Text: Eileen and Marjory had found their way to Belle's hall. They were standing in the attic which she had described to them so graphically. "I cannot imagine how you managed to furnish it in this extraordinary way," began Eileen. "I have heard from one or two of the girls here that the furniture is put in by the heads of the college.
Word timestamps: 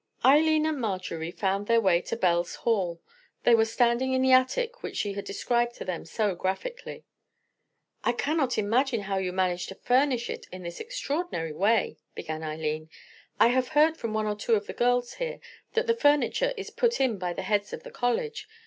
Eileen 0.25 0.65
and 0.65 0.81
Marjory 0.81 1.27
had 1.29 1.37
found 1.39 1.67
their 1.67 1.79
way 1.79 2.01
to 2.01 2.17
Belle's 2.17 2.55
hall. 2.55 2.99
They 3.43 3.53
were 3.53 3.65
standing 3.65 4.13
in 4.13 4.23
the 4.23 4.31
attic 4.31 4.81
which 4.81 4.97
she 4.97 5.13
had 5.13 5.25
described 5.25 5.75
to 5.75 5.85
them 5.85 6.05
so 6.05 6.33
graphically. 6.33 7.05
"I 8.03 8.13
cannot 8.13 8.57
imagine 8.57 9.01
how 9.01 9.17
you 9.19 9.31
managed 9.31 9.69
to 9.69 9.75
furnish 9.75 10.27
it 10.27 10.47
in 10.51 10.63
this 10.63 10.79
extraordinary 10.79 11.53
way," 11.53 11.99
began 12.15 12.41
Eileen. 12.41 12.89
"I 13.39 13.49
have 13.49 13.67
heard 13.77 13.95
from 13.95 14.11
one 14.15 14.25
or 14.25 14.35
two 14.35 14.55
of 14.55 14.65
the 14.65 14.73
girls 14.73 15.13
here 15.21 15.39
that 15.73 15.85
the 15.85 15.93
furniture 15.95 16.55
is 16.57 16.71
put 16.71 16.99
in 16.99 17.19
by 17.19 17.33
the 17.33 17.43
heads 17.43 17.71
of 17.71 17.83
the 17.83 17.91
college. 17.91 18.47